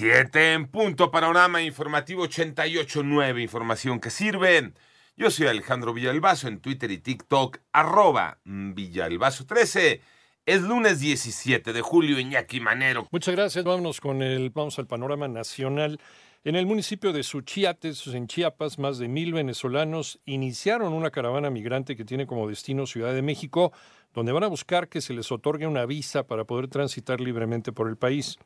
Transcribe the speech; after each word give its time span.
Siete 0.00 0.54
en 0.54 0.66
punto, 0.66 1.10
panorama 1.10 1.60
informativo 1.60 2.24
88.9, 2.24 3.42
información 3.42 4.00
que 4.00 4.08
sirve. 4.08 4.72
Yo 5.14 5.30
soy 5.30 5.48
Alejandro 5.48 5.92
Villalbazo 5.92 6.48
en 6.48 6.60
Twitter 6.60 6.90
y 6.90 6.96
TikTok, 6.96 7.58
arroba 7.70 8.38
Villalbazo13. 8.46 10.00
Es 10.46 10.62
lunes 10.62 11.00
17 11.00 11.74
de 11.74 11.82
julio, 11.82 12.18
Iñaki 12.18 12.60
Manero. 12.60 13.08
Muchas 13.10 13.34
gracias, 13.34 13.62
vámonos 13.62 14.00
con 14.00 14.22
el, 14.22 14.48
vamos 14.48 14.78
al 14.78 14.86
panorama 14.86 15.28
nacional. 15.28 16.00
En 16.44 16.56
el 16.56 16.64
municipio 16.64 17.12
de 17.12 17.22
Suchiates, 17.22 18.06
en 18.06 18.26
Chiapas, 18.26 18.78
más 18.78 18.96
de 18.96 19.06
mil 19.06 19.34
venezolanos 19.34 20.18
iniciaron 20.24 20.94
una 20.94 21.10
caravana 21.10 21.50
migrante 21.50 21.94
que 21.94 22.06
tiene 22.06 22.26
como 22.26 22.48
destino 22.48 22.86
Ciudad 22.86 23.12
de 23.12 23.20
México, 23.20 23.74
donde 24.14 24.32
van 24.32 24.44
a 24.44 24.48
buscar 24.48 24.88
que 24.88 25.02
se 25.02 25.12
les 25.12 25.30
otorgue 25.30 25.66
una 25.66 25.84
visa 25.84 26.26
para 26.26 26.44
poder 26.44 26.68
transitar 26.68 27.20
libremente 27.20 27.70
por 27.70 27.86
el 27.86 27.98
país. 27.98 28.38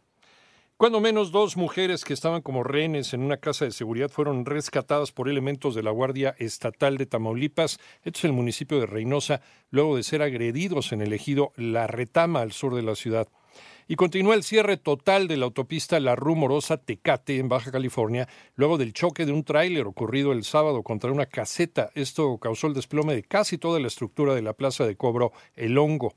Cuando 0.77 1.01
menos 1.01 1.31
dos 1.31 1.57
mujeres 1.57 2.05
que 2.05 2.13
estaban 2.13 2.43
como 2.43 2.65
rehenes 2.65 3.15
en 3.15 3.23
una 3.23 3.37
casa 3.37 3.65
de 3.65 3.71
seguridad 3.71 4.11
fueron 4.11 4.45
rescatadas 4.45 5.13
por 5.13 5.29
elementos 5.29 5.77
de 5.77 5.85
la 5.85 5.93
Guardia 5.93 6.35
Estatal 6.37 6.97
de 6.97 7.07
Tamaulipas, 7.07 7.79
esto 8.03 8.19
es 8.19 8.25
el 8.25 8.33
municipio 8.33 8.81
de 8.81 8.87
Reynosa, 8.87 9.41
luego 9.71 9.97
de 9.97 10.03
ser 10.03 10.21
agredidos 10.21 10.91
en 10.91 11.01
el 11.01 11.13
ejido 11.13 11.53
La 11.55 11.87
Retama 11.87 12.41
al 12.41 12.51
sur 12.51 12.75
de 12.75 12.83
la 12.83 12.97
ciudad. 12.97 13.29
Y 13.87 13.95
continúa 13.95 14.35
el 14.35 14.43
cierre 14.43 14.77
total 14.77 15.29
de 15.29 15.37
la 15.37 15.45
autopista 15.45 16.01
La 16.01 16.17
Rumorosa 16.17 16.77
Tecate 16.77 17.39
en 17.39 17.49
Baja 17.49 17.71
California, 17.71 18.29
luego 18.57 18.77
del 18.77 18.93
choque 18.93 19.27
de 19.27 19.33
un 19.33 19.45
tráiler 19.45 19.87
ocurrido 19.87 20.33
el 20.33 20.43
sábado 20.43 20.83
contra 20.83 21.13
una 21.13 21.27
caseta. 21.27 21.91
Esto 21.95 22.37
causó 22.39 22.67
el 22.67 22.75
desplome 22.75 23.15
de 23.15 23.23
casi 23.23 23.59
toda 23.59 23.79
la 23.79 23.87
estructura 23.87 24.35
de 24.35 24.43
la 24.43 24.55
plaza 24.55 24.85
de 24.85 24.97
cobro 24.97 25.31
El 25.55 25.79
Hongo. 25.79 26.17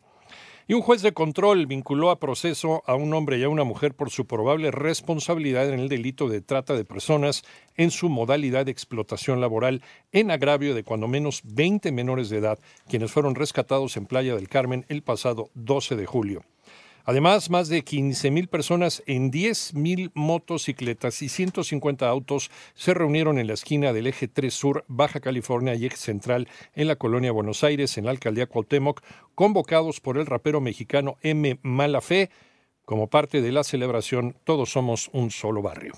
Y 0.70 0.74
un 0.74 0.82
juez 0.82 1.02
de 1.02 1.14
control 1.14 1.66
vinculó 1.66 2.10
a 2.10 2.20
proceso 2.20 2.84
a 2.88 2.96
un 2.96 3.14
hombre 3.14 3.38
y 3.38 3.44
a 3.44 3.48
una 3.48 3.64
mujer 3.64 3.94
por 3.94 4.10
su 4.10 4.28
probable 4.28 4.70
responsabilidad 4.70 5.70
en 5.70 5.80
el 5.80 5.88
delito 5.88 6.28
de 6.28 6.42
trata 6.42 6.74
de 6.74 6.84
personas 6.84 7.46
en 7.78 7.90
su 7.90 8.10
modalidad 8.10 8.66
de 8.66 8.72
explotación 8.74 9.40
laboral 9.40 9.82
en 10.12 10.30
agravio 10.30 10.76
de 10.76 10.84
cuando 10.84 11.08
menos 11.08 11.42
20 11.46 11.94
menores 11.94 12.30
de 12.30 12.40
edad, 12.40 12.60
quienes 12.90 13.12
fueron 13.12 13.36
rescatados 13.36 13.96
en 13.96 14.08
Playa 14.08 14.36
del 14.36 14.50
Carmen 14.50 14.86
el 14.90 15.04
pasado 15.04 15.52
12 15.54 15.96
de 15.96 16.06
julio. 16.06 16.44
Además, 17.10 17.50
más 17.50 17.70
de 17.70 17.86
15.000 17.86 18.50
personas 18.50 19.02
en 19.06 19.32
10.000 19.32 20.12
motocicletas 20.14 21.22
y 21.22 21.30
150 21.30 22.06
autos 22.06 22.52
se 22.76 22.94
reunieron 22.94 23.40
en 23.40 23.48
la 23.48 23.54
esquina 23.54 23.94
del 23.94 24.08
eje 24.08 24.28
3 24.28 24.54
Sur, 24.54 24.84
Baja 24.90 25.22
California 25.22 25.74
y 25.74 25.86
eje 25.86 25.96
central 25.96 26.50
en 26.76 26.90
la 26.90 26.98
colonia 26.98 27.32
Buenos 27.32 27.64
Aires, 27.64 27.98
en 27.98 28.04
la 28.04 28.12
alcaldía 28.12 28.48
Cuauhtémoc, 28.48 29.02
convocados 29.36 30.02
por 30.02 30.18
el 30.18 30.26
rapero 30.26 30.60
mexicano 30.60 31.16
M. 31.22 31.58
Malafé 31.62 32.30
como 32.84 33.08
parte 33.08 33.42
de 33.42 33.54
la 33.54 33.64
celebración 33.64 34.36
Todos 34.44 34.72
somos 34.72 35.10
un 35.14 35.32
solo 35.32 35.62
barrio. 35.62 35.94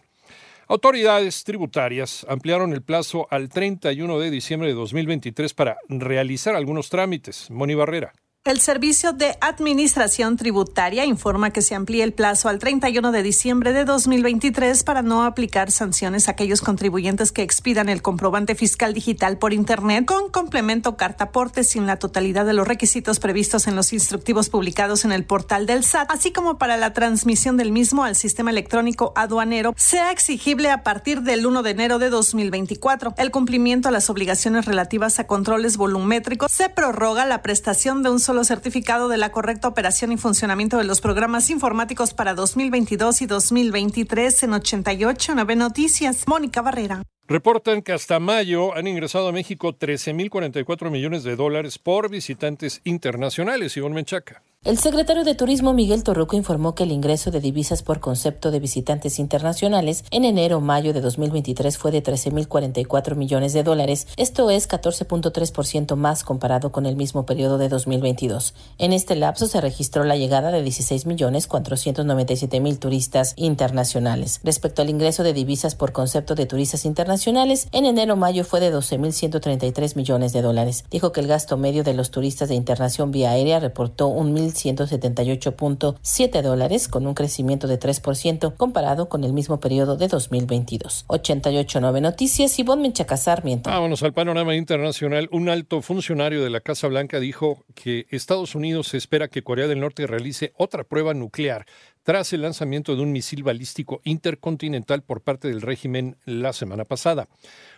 Autoridades 0.67 1.43
tributarias 1.43 2.23
ampliaron 2.29 2.71
el 2.71 2.83
plazo 2.83 3.25
al 3.31 3.49
31 3.49 4.19
de 4.19 4.29
diciembre 4.29 4.69
de 4.69 4.75
2023 4.75 5.55
para 5.55 5.79
realizar 5.87 6.55
algunos 6.55 6.89
trámites. 6.89 7.49
Moni 7.49 7.73
Barrera. 7.73 8.13
El 8.45 8.61
Servicio 8.61 9.11
de 9.11 9.37
Administración 9.41 10.37
Tributaria 10.37 11.03
informa 11.03 11.49
que 11.49 11.61
se 11.61 11.75
amplía 11.75 12.05
el 12.05 12.13
plazo 12.13 12.47
al 12.47 12.57
31 12.57 13.11
de 13.11 13.21
diciembre 13.21 13.73
de 13.73 13.83
2023 13.83 14.85
para 14.85 15.01
no 15.01 15.25
aplicar 15.25 15.71
sanciones 15.71 16.29
a 16.29 16.31
aquellos 16.31 16.61
contribuyentes 16.61 17.33
que 17.33 17.41
expidan 17.41 17.89
el 17.89 18.01
comprobante 18.01 18.55
fiscal 18.55 18.93
digital 18.93 19.37
por 19.37 19.51
Internet 19.51 20.05
con 20.05 20.29
complemento 20.31 20.95
cartaporte 20.95 21.65
sin 21.65 21.85
la 21.85 21.99
totalidad 21.99 22.45
de 22.45 22.53
los 22.53 22.65
requisitos 22.65 23.19
previstos 23.19 23.67
en 23.67 23.75
los 23.75 23.91
instructivos 23.91 24.47
publicados 24.47 25.03
en 25.03 25.11
el 25.11 25.25
portal 25.25 25.65
del 25.65 25.83
SAT, 25.83 26.09
así 26.09 26.31
como 26.31 26.57
para 26.57 26.77
la 26.77 26.93
transmisión 26.93 27.57
del 27.57 27.73
mismo 27.73 28.05
al 28.05 28.15
sistema 28.15 28.51
electrónico 28.51 29.11
aduanero, 29.17 29.73
sea 29.75 30.13
exigible 30.13 30.71
a 30.71 30.83
partir 30.83 31.23
del 31.23 31.45
1 31.45 31.61
de 31.61 31.71
enero 31.71 31.99
de 31.99 32.09
2024. 32.09 33.15
El 33.17 33.31
cumplimiento 33.31 33.89
a 33.89 33.91
las 33.91 34.09
obligaciones 34.09 34.63
relativas 34.63 35.19
a 35.19 35.27
controles 35.27 35.75
volumétricos 35.75 36.49
se 36.49 36.69
prorroga 36.69 37.25
la 37.25 37.41
prestación 37.41 38.01
de 38.01 38.11
un 38.11 38.28
solo 38.29 38.43
certificado 38.43 39.09
de 39.09 39.17
la 39.17 39.31
correcta 39.31 39.67
operación 39.67 40.11
y 40.11 40.17
funcionamiento 40.17 40.77
de 40.77 40.83
los 40.83 41.01
programas 41.01 41.49
informáticos 41.49 42.13
para 42.13 42.35
2022 42.35 43.23
y 43.23 43.25
2023 43.25 44.43
en 44.43 44.53
88 44.53 45.31
9 45.33 45.55
Noticias. 45.55 46.27
Mónica 46.27 46.61
Barrera. 46.61 47.01
Reportan 47.27 47.81
que 47.81 47.91
hasta 47.91 48.19
mayo 48.19 48.75
han 48.75 48.85
ingresado 48.85 49.29
a 49.29 49.31
México 49.31 49.73
13.044 49.73 50.91
millones 50.91 51.23
de 51.23 51.35
dólares 51.35 51.79
por 51.79 52.11
visitantes 52.11 52.81
internacionales. 52.83 53.75
Ivonne 53.77 53.95
Menchaca. 53.95 54.43
El 54.65 54.77
secretario 54.77 55.23
de 55.23 55.35
Turismo 55.35 55.71
Miguel 55.71 56.03
Torruco 56.03 56.35
informó 56.35 56.75
que 56.75 56.83
el 56.83 56.91
ingreso 56.91 57.31
de 57.31 57.39
divisas 57.39 57.81
por 57.81 58.01
concepto 58.01 58.51
de 58.51 58.59
visitantes 58.59 59.17
internacionales 59.17 60.03
en 60.11 60.25
enero-mayo 60.25 60.91
de 60.91 60.99
2023 60.99 61.77
fue 61.77 61.91
de 61.91 62.03
13.044 62.03 63.15
millones 63.15 63.53
de 63.53 63.63
dólares, 63.63 64.05
esto 64.17 64.49
es 64.49 64.67
14.3% 64.67 65.95
más 65.95 66.25
comparado 66.25 66.73
con 66.73 66.85
el 66.85 66.97
mismo 66.97 67.25
periodo 67.25 67.57
de 67.57 67.69
2022. 67.69 68.53
En 68.79 68.91
este 68.91 69.15
lapso 69.15 69.47
se 69.47 69.61
registró 69.61 70.03
la 70.03 70.17
llegada 70.17 70.51
de 70.51 70.61
16.497.000 70.61 72.79
turistas 72.79 73.35
internacionales. 73.37 74.41
Respecto 74.43 74.81
al 74.81 74.89
ingreso 74.89 75.23
de 75.23 75.31
divisas 75.31 75.75
por 75.75 75.93
concepto 75.93 76.35
de 76.35 76.47
turistas 76.47 76.83
internacionales, 76.83 77.69
en 77.71 77.85
enero-mayo 77.85 78.43
fue 78.43 78.59
de 78.59 78.73
12.133 78.73 79.95
millones 79.95 80.33
de 80.33 80.41
dólares. 80.41 80.83
Dijo 80.91 81.13
que 81.13 81.21
el 81.21 81.27
gasto 81.27 81.55
medio 81.55 81.85
de 81.85 81.93
los 81.93 82.11
turistas 82.11 82.49
de 82.49 82.55
internación 82.55 83.11
vía 83.11 83.31
aérea 83.31 83.61
reportó 83.61 84.09
un 84.09 84.33
1.178.7 84.53 86.41
dólares, 86.41 86.87
con 86.87 87.07
un 87.07 87.13
crecimiento 87.13 87.67
de 87.67 87.79
3% 87.79 88.55
comparado 88.55 89.09
con 89.09 89.23
el 89.23 89.33
mismo 89.33 89.59
periodo 89.59 89.97
de 89.97 90.07
2022. 90.07 91.05
88.9 91.07 92.01
Noticias, 92.01 92.57
y 92.59 92.63
Menchaca 92.63 93.17
Sarmiento. 93.17 93.69
Vámonos 93.69 94.03
al 94.03 94.13
panorama 94.13 94.55
internacional. 94.55 95.27
Un 95.31 95.49
alto 95.49 95.81
funcionario 95.81 96.43
de 96.43 96.49
la 96.49 96.61
Casa 96.61 96.87
Blanca 96.87 97.19
dijo 97.19 97.65
que 97.75 98.05
Estados 98.09 98.55
Unidos 98.55 98.93
espera 98.93 99.27
que 99.27 99.43
Corea 99.43 99.67
del 99.67 99.79
Norte 99.79 100.07
realice 100.07 100.53
otra 100.57 100.83
prueba 100.83 101.13
nuclear 101.13 101.65
tras 102.09 102.33
el 102.33 102.41
lanzamiento 102.41 102.95
de 102.95 103.03
un 103.03 103.11
misil 103.11 103.43
balístico 103.43 104.01
intercontinental 104.03 105.03
por 105.03 105.21
parte 105.21 105.47
del 105.47 105.61
régimen 105.61 106.17
la 106.25 106.53
semana 106.53 106.83
pasada. 106.83 107.27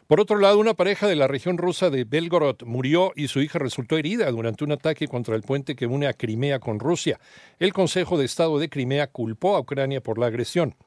Por 0.08 0.22
otro 0.22 0.38
lado, 0.38 0.58
una 0.58 0.74
pareja 0.74 1.06
de 1.06 1.18
la 1.18 1.28
región 1.28 1.58
rusa 1.58 1.90
de 1.90 2.06
Belgorod 2.06 2.64
murió 2.64 3.12
y 3.18 3.28
su 3.28 3.42
hija 3.42 3.60
resultó 3.60 3.98
herida 3.98 4.32
durante 4.32 4.64
un 4.64 4.72
ataque 4.72 5.10
contra 5.10 5.36
el 5.36 5.42
puente 5.42 5.76
que 5.76 5.86
une 5.86 6.08
a 6.08 6.14
Crimea 6.14 6.60
con 6.60 6.80
Rusia. 6.80 7.20
El 7.60 7.74
Consejo 7.74 8.18
de 8.18 8.24
Estado 8.24 8.58
de 8.58 8.70
Crimea 8.70 9.08
culpó 9.08 9.58
a 9.58 9.60
Ucrania 9.60 10.00
por 10.00 10.18
la 10.18 10.28
agresión. 10.28 10.78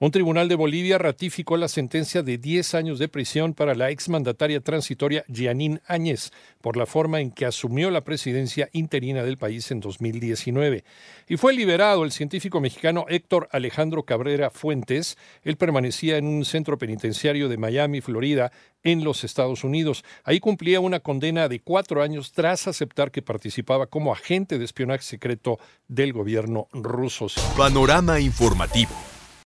Un 0.00 0.12
tribunal 0.12 0.46
de 0.46 0.54
Bolivia 0.54 0.96
ratificó 0.96 1.56
la 1.56 1.66
sentencia 1.66 2.22
de 2.22 2.38
10 2.38 2.74
años 2.74 3.00
de 3.00 3.08
prisión 3.08 3.52
para 3.52 3.74
la 3.74 3.90
exmandataria 3.90 4.60
transitoria 4.60 5.24
Gianín 5.26 5.80
Áñez 5.88 6.30
por 6.60 6.76
la 6.76 6.86
forma 6.86 7.20
en 7.20 7.32
que 7.32 7.46
asumió 7.46 7.90
la 7.90 8.04
presidencia 8.04 8.68
interina 8.72 9.24
del 9.24 9.38
país 9.38 9.72
en 9.72 9.80
2019. 9.80 10.84
Y 11.26 11.36
fue 11.36 11.52
liberado 11.52 12.04
el 12.04 12.12
científico 12.12 12.60
mexicano 12.60 13.06
Héctor 13.08 13.48
Alejandro 13.50 14.04
Cabrera 14.04 14.50
Fuentes. 14.50 15.18
Él 15.42 15.56
permanecía 15.56 16.16
en 16.16 16.26
un 16.26 16.44
centro 16.44 16.78
penitenciario 16.78 17.48
de 17.48 17.56
Miami, 17.56 18.00
Florida, 18.00 18.52
en 18.84 19.02
los 19.02 19.24
Estados 19.24 19.64
Unidos. 19.64 20.04
Ahí 20.22 20.38
cumplía 20.38 20.78
una 20.78 21.00
condena 21.00 21.48
de 21.48 21.58
cuatro 21.58 22.02
años 22.02 22.30
tras 22.30 22.68
aceptar 22.68 23.10
que 23.10 23.22
participaba 23.22 23.88
como 23.88 24.12
agente 24.12 24.60
de 24.60 24.64
espionaje 24.64 25.02
secreto 25.02 25.58
del 25.88 26.12
gobierno 26.12 26.68
ruso. 26.72 27.26
Panorama 27.56 28.20
informativo. 28.20 28.92